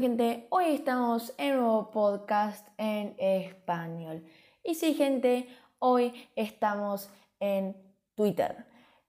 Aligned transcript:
gente? 0.00 0.46
Hoy 0.50 0.66
estamos 0.66 1.34
en 1.36 1.54
un 1.54 1.62
nuevo 1.64 1.90
podcast 1.90 2.68
en 2.78 3.16
español. 3.18 4.24
Y 4.64 4.74
sí 4.74 4.94
gente, 4.94 5.48
hoy 5.80 6.14
estamos 6.34 7.10
en 7.40 7.76
Twitter. 8.14 8.64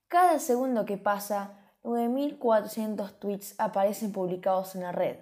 Cada 0.10 0.40
segundo 0.40 0.86
que 0.86 0.98
pasa, 0.98 1.58
9.400 1.84 3.18
tweets 3.18 3.56
aparecen 3.60 4.12
publicados 4.12 4.76
en 4.76 4.82
la 4.82 4.92
red. 4.92 5.20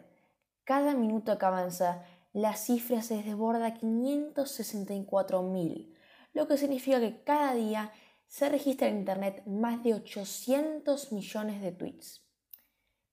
Cada 0.63 0.95
minuto 0.95 1.37
que 1.37 1.45
avanza, 1.45 2.05
la 2.33 2.55
cifra 2.55 3.03
se 3.03 3.21
desborda 3.21 3.67
a 3.67 3.75
564.000, 3.75 5.93
lo 6.33 6.47
que 6.47 6.57
significa 6.57 6.99
que 6.99 7.21
cada 7.23 7.53
día 7.53 7.91
se 8.25 8.49
registra 8.49 8.87
en 8.87 8.97
Internet 8.97 9.43
más 9.45 9.83
de 9.83 9.93
800 9.93 11.11
millones 11.11 11.61
de 11.61 11.71
tweets. 11.71 12.25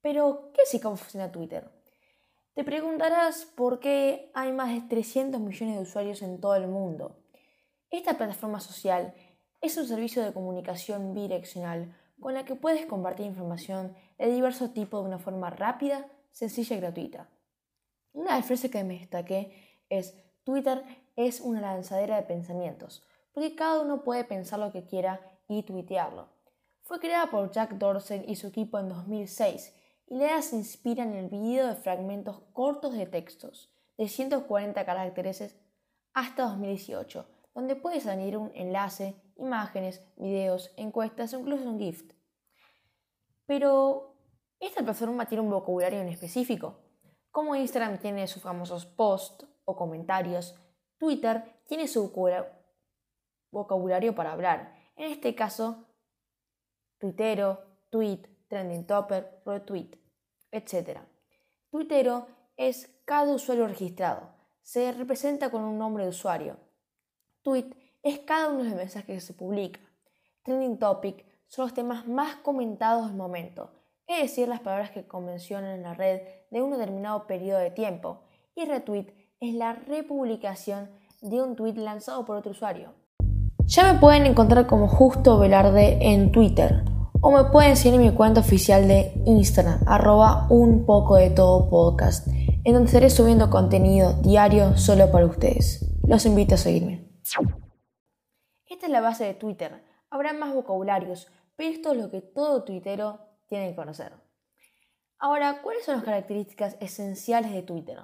Pero, 0.01 0.51
¿qué 0.55 0.63
y 0.73 0.81
cómo 0.81 0.97
funciona 0.97 1.31
Twitter? 1.31 1.78
Te 2.59 2.65
preguntarás 2.65 3.45
por 3.45 3.79
qué 3.79 4.33
hay 4.35 4.51
más 4.51 4.75
de 4.75 4.81
300 4.81 5.41
millones 5.41 5.77
de 5.77 5.83
usuarios 5.83 6.23
en 6.23 6.41
todo 6.41 6.57
el 6.57 6.67
mundo. 6.67 7.17
Esta 7.89 8.19
plataforma 8.19 8.59
social 8.59 9.15
es 9.61 9.77
un 9.77 9.87
servicio 9.87 10.25
de 10.25 10.33
comunicación 10.33 11.15
bidireccional 11.15 11.97
con 12.19 12.35
la 12.35 12.45
que 12.45 12.57
puedes 12.57 12.85
compartir 12.87 13.27
información 13.27 13.95
de 14.19 14.33
diversos 14.33 14.75
tipos 14.75 15.01
de 15.01 15.07
una 15.07 15.21
forma 15.21 15.51
rápida, 15.51 16.09
sencilla 16.33 16.75
y 16.75 16.81
gratuita. 16.81 17.29
Una 18.13 18.33
de 18.33 18.39
las 18.39 18.47
frases 18.47 18.73
que 18.73 18.83
me 18.83 18.99
destaqué 18.99 19.85
es 19.89 20.17
Twitter 20.43 20.83
es 21.15 21.41
una 21.41 21.61
lanzadera 21.61 22.17
de 22.17 22.23
pensamientos, 22.23 23.07
porque 23.35 23.55
cada 23.55 23.83
uno 23.83 24.03
puede 24.03 24.25
pensar 24.25 24.59
lo 24.59 24.73
que 24.73 24.85
quiera 24.85 25.21
y 25.47 25.63
tuitearlo. 25.63 26.27
Fue 26.83 26.99
creada 26.99 27.31
por 27.31 27.53
Jack 27.53 27.75
Dorsey 27.75 28.25
y 28.27 28.35
su 28.35 28.49
equipo 28.49 28.81
en 28.81 28.89
2006 28.89 29.78
la 30.11 30.41
se 30.43 30.57
inspira 30.57 31.05
en 31.05 31.15
el 31.15 31.29
video 31.29 31.67
de 31.67 31.77
fragmentos 31.77 32.41
cortos 32.53 32.95
de 32.95 33.07
textos 33.07 33.71
de 33.99 34.09
140 34.09 34.85
caracteres 34.85 35.59
hasta 36.15 36.45
2018, 36.45 37.29
donde 37.55 37.77
puedes 37.77 38.07
añadir 38.07 38.37
un 38.37 38.51
enlace, 38.55 39.21
imágenes, 39.37 40.03
videos, 40.17 40.73
encuestas 40.77 41.35
o 41.35 41.41
incluso 41.41 41.69
un 41.69 41.79
gift. 41.79 42.13
Pero, 43.47 44.17
¿esta 44.61 44.83
plataforma 44.83 45.27
tiene 45.27 45.43
un 45.43 45.51
vocabulario 45.51 46.01
en 46.01 46.09
específico? 46.09 46.79
Como 47.31 47.55
Instagram 47.55 47.99
tiene 47.99 48.27
sus 48.27 48.43
famosos 48.43 48.87
posts 48.87 49.47
o 49.65 49.77
comentarios, 49.77 50.55
Twitter 50.97 51.61
tiene 51.67 51.87
su 51.87 52.11
vocabulario 53.51 54.15
para 54.15 54.33
hablar. 54.33 54.75
En 54.97 55.13
este 55.13 55.35
caso, 55.35 55.87
tuitero, 56.99 57.63
tweet, 57.91 58.38
trending 58.49 58.87
topper, 58.87 59.41
retweet, 59.45 59.91
etc. 60.51 61.01
Twittero 61.71 62.27
es 62.57 62.91
cada 63.05 63.35
usuario 63.35 63.67
registrado. 63.67 64.31
Se 64.63 64.93
representa 64.93 65.51
con 65.51 65.63
un 65.63 65.79
nombre 65.79 66.05
de 66.05 66.11
usuario. 66.11 66.57
Tweet 67.43 67.71
es 68.03 68.19
cada 68.21 68.49
uno 68.49 68.65
de 68.65 68.71
los 68.71 68.79
mensajes 68.79 69.07
que 69.07 69.21
se 69.21 69.35
publica. 69.35 69.81
Trending 70.43 70.79
topic 70.79 71.25
son 71.47 71.67
los 71.67 71.75
temas 71.75 72.07
más 72.07 72.37
comentados 72.37 73.07
del 73.07 73.17
momento, 73.17 73.71
es 74.07 74.23
decir, 74.23 74.49
las 74.49 74.61
palabras 74.61 74.91
que 74.91 75.07
convencionan 75.07 75.71
en 75.71 75.83
la 75.83 75.95
red 75.95 76.21
de 76.51 76.63
un 76.63 76.71
determinado 76.71 77.27
periodo 77.27 77.61
de 77.61 77.71
tiempo. 77.71 78.23
Y 78.55 78.65
retweet 78.65 79.07
es 79.41 79.55
la 79.55 79.75
republicación 79.75 80.91
de 81.21 81.43
un 81.43 81.57
tweet 81.57 81.75
lanzado 81.75 82.25
por 82.25 82.37
otro 82.37 82.53
usuario. 82.53 82.95
Ya 83.67 83.93
me 83.93 83.99
pueden 83.99 84.27
encontrar 84.27 84.67
como 84.67 84.89
Justo 84.89 85.39
Velarde 85.39 85.99
en 86.01 86.33
Twitter 86.33 86.83
o 87.21 87.31
me 87.31 87.45
pueden 87.51 87.77
seguir 87.77 88.01
en 88.01 88.07
mi 88.07 88.15
cuenta 88.15 88.41
oficial 88.41 88.87
de 88.87 89.13
Instagram, 89.27 89.81
arroba 89.87 90.47
un 90.51 90.87
poco 90.87 91.17
de 91.17 91.31
todo 91.31 91.69
podcast, 91.69 92.29
en 92.29 92.73
donde 92.73 92.87
estaré 92.87 93.11
subiendo 93.11 93.51
contenido 93.51 94.15
diario 94.23 94.77
solo 94.77 95.11
para 95.11 95.27
ustedes. 95.27 95.85
Los 96.07 96.27
invito 96.27 96.55
a 96.55 96.59
seguirme. 96.59 97.09
Esta 98.67 98.87
es 98.87 98.93
la 98.93 99.01
base 99.01 99.25
de 99.25 99.35
Twitter. 99.35 99.83
Habrá 100.11 100.33
más 100.33 100.55
vocabularios, 100.55 101.29
pero 101.57 101.71
esto 101.71 101.93
es 101.93 101.99
lo 101.99 102.11
que 102.11 102.21
todo 102.21 102.65
tuitero 102.65 103.19
tiene 103.49 103.71
que 103.71 103.77
conocer. 103.77 104.13
Ahora, 105.19 105.61
¿cuáles 105.63 105.85
son 105.85 105.97
las 105.97 106.05
características 106.05 106.77
esenciales 106.81 107.53
de 107.53 107.63
Twitter? 107.63 107.99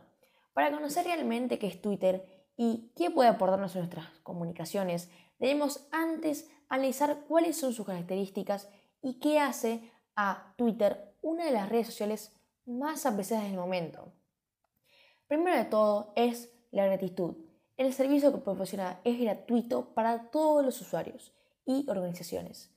Para 0.53 0.73
conocer 0.73 1.05
realmente 1.05 1.59
qué 1.59 1.69
es 1.69 1.81
Twitter 1.81 2.25
y 2.57 2.93
qué 2.97 3.11
puede 3.11 3.29
aportarnos 3.29 3.75
en 3.77 3.83
nuestras 3.83 4.09
comunicaciones, 4.23 5.11
debemos 5.39 5.87
antes 5.93 6.51
analizar 6.69 7.25
cuáles 7.29 7.57
son 7.57 7.73
sus 7.73 7.87
características 7.87 8.69
y 9.04 9.20
qué 9.20 9.38
hace 9.38 9.92
a 10.16 10.54
Twitter 10.56 11.15
una 11.20 11.44
de 11.44 11.53
las 11.53 11.69
redes 11.69 11.88
sociales 11.88 12.34
más 12.65 13.04
apreciadas 13.04 13.44
del 13.44 13.54
momento. 13.54 14.12
Primero 15.28 15.56
de 15.56 15.66
todo 15.66 16.12
es 16.16 16.50
la 16.70 16.87
gratitud. 16.87 17.37
El 17.76 17.92
servicio 17.92 18.32
que 18.32 18.38
proporciona 18.38 19.00
es 19.04 19.20
gratuito 19.20 19.92
para 19.94 20.31
todos 20.31 20.65
los 20.65 20.81
usuarios 20.81 21.34
y 21.66 21.84
organizaciones. 21.88 22.70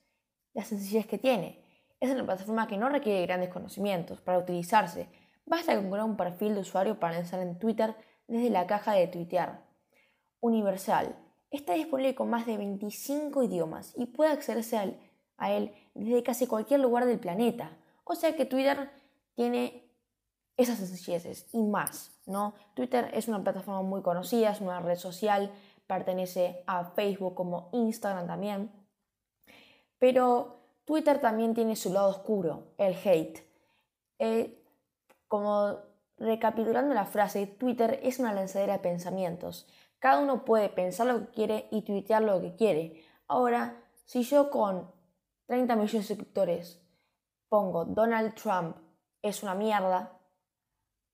La 0.54 0.66
sencillez 0.66 1.08
que 1.08 1.18
tiene 1.18 1.64
es 2.02 2.12
una 2.12 2.26
plataforma 2.26 2.68
que 2.68 2.78
no 2.78 2.90
requiere 2.90 3.26
grandes 3.26 3.50
conocimientos 3.50 4.20
para 4.20 4.40
utilizarse. 4.40 5.08
Basta 5.46 5.76
con 5.76 5.90
crear 5.90 6.04
un 6.04 6.18
perfil 6.18 6.56
de 6.56 6.62
usuario 6.62 7.00
para 7.00 7.16
lanzar 7.16 7.40
en 7.40 7.58
Twitter 7.58 7.96
desde 8.28 8.50
la 8.50 8.68
caja 8.68 8.94
de 8.94 9.08
tuitear. 9.08 9.66
Universal. 10.42 11.16
Está 11.52 11.74
disponible 11.74 12.16
con 12.16 12.30
más 12.30 12.46
de 12.46 12.58
25 12.58 13.44
idiomas 13.44 13.94
y 13.96 14.08
puede 14.08 14.32
accederse 14.32 14.78
a 15.38 15.54
él 15.54 15.74
desde 15.98 16.24
casi 16.24 16.48
cualquier 16.48 16.80
lugar 16.80 17.06
del 17.06 17.20
planeta. 17.20 17.72
O 18.04 18.16
sea 18.16 18.36
que 18.36 18.46
Twitter 18.46 18.90
tiene 19.36 19.84
esas 20.56 20.78
sencilleces 20.78 21.48
y 21.54 21.62
más, 21.62 22.12
¿no? 22.26 22.54
Twitter 22.74 23.12
es 23.14 23.28
una 23.28 23.44
plataforma 23.44 23.82
muy 23.84 24.02
conocida, 24.02 24.52
es 24.52 24.62
una 24.62 24.80
red 24.80 24.98
social, 24.98 25.52
pertenece 25.86 26.64
a 26.66 26.86
Facebook 26.86 27.36
como 27.36 27.70
Instagram 27.74 28.28
también. 28.28 28.72
Pero 30.00 30.58
Twitter 30.86 31.20
también 31.20 31.54
tiene 31.54 31.76
su 31.76 31.92
lado 31.94 32.10
oscuro, 32.10 32.74
el 32.78 32.96
hate. 33.04 33.46
Eh, 34.20 34.64
como 35.28 35.80
recapitulando 36.18 36.94
la 36.94 37.06
frase, 37.06 37.46
Twitter 37.46 38.00
es 38.04 38.20
una 38.20 38.34
lanzadera 38.34 38.74
de 38.74 38.80
pensamientos. 38.80 39.68
Cada 40.00 40.20
uno 40.20 40.46
puede 40.46 40.70
pensar 40.70 41.08
lo 41.08 41.20
que 41.20 41.32
quiere 41.32 41.68
y 41.72 41.82
tuitear 41.82 42.24
lo 42.24 42.42
que 42.42 42.56
quiere. 42.56 43.04
Ahora, 43.28 43.84
si 44.06 44.24
yo 44.24 44.50
con 44.50 44.92
30 45.48 45.76
millones 45.76 46.08
de 46.08 46.16
suscriptores, 46.16 46.82
pongo 47.50 47.86
Donald 47.86 48.36
Trump 48.36 48.78
es 49.22 49.44
una 49.44 49.56
mierda, 49.56 50.18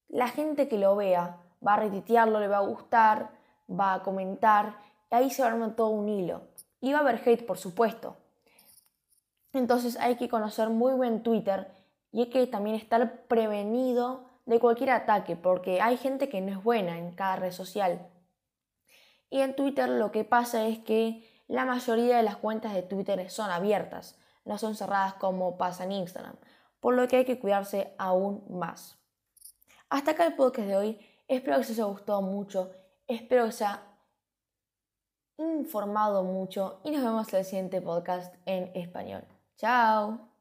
la 0.09 0.27
gente 0.27 0.67
que 0.67 0.77
lo 0.77 0.95
vea 0.95 1.37
va 1.65 1.75
a 1.75 1.77
retitearlo, 1.77 2.39
le 2.39 2.47
va 2.47 2.57
a 2.57 2.67
gustar, 2.67 3.31
va 3.69 3.95
a 3.95 4.03
comentar, 4.03 4.77
y 5.11 5.15
ahí 5.15 5.29
se 5.29 5.41
va 5.41 5.49
a 5.49 5.51
armar 5.51 5.75
todo 5.75 5.89
un 5.89 6.09
hilo. 6.09 6.41
Y 6.81 6.91
va 6.91 6.99
a 6.99 7.01
haber 7.01 7.21
hate, 7.25 7.45
por 7.45 7.57
supuesto. 7.57 8.17
Entonces 9.53 9.97
hay 9.99 10.15
que 10.15 10.29
conocer 10.29 10.69
muy 10.69 10.99
bien 10.99 11.23
Twitter 11.23 11.71
y 12.11 12.21
hay 12.21 12.29
que 12.29 12.47
también 12.47 12.75
estar 12.75 13.25
prevenido 13.27 14.25
de 14.45 14.59
cualquier 14.59 14.89
ataque, 14.89 15.35
porque 15.35 15.79
hay 15.79 15.97
gente 15.97 16.27
que 16.27 16.41
no 16.41 16.51
es 16.51 16.63
buena 16.63 16.97
en 16.97 17.11
cada 17.11 17.37
red 17.37 17.51
social. 17.51 18.07
Y 19.29 19.39
en 19.39 19.55
Twitter 19.55 19.87
lo 19.87 20.11
que 20.11 20.25
pasa 20.25 20.65
es 20.67 20.79
que 20.79 21.27
la 21.47 21.65
mayoría 21.65 22.17
de 22.17 22.23
las 22.23 22.37
cuentas 22.37 22.73
de 22.73 22.81
Twitter 22.81 23.29
son 23.29 23.49
abiertas 23.49 24.19
no 24.45 24.57
son 24.57 24.75
cerradas 24.75 25.15
como 25.15 25.57
pasa 25.57 25.83
en 25.83 25.93
Instagram, 25.93 26.35
por 26.79 26.95
lo 26.95 27.07
que 27.07 27.17
hay 27.17 27.25
que 27.25 27.39
cuidarse 27.39 27.93
aún 27.97 28.43
más. 28.49 28.97
Hasta 29.89 30.11
acá 30.11 30.25
el 30.25 30.35
podcast 30.35 30.67
de 30.67 30.75
hoy. 30.75 30.99
Espero 31.27 31.57
que 31.57 31.61
os 31.61 31.69
haya 31.69 31.83
gustado 31.85 32.21
mucho. 32.21 32.71
Espero 33.07 33.43
que 33.43 33.49
os 33.49 33.61
haya 33.61 33.81
informado 35.37 36.23
mucho 36.23 36.79
y 36.83 36.91
nos 36.91 37.03
vemos 37.03 37.31
en 37.33 37.39
el 37.39 37.45
siguiente 37.45 37.81
podcast 37.81 38.35
en 38.45 38.71
español. 38.75 39.23
Chao. 39.57 40.32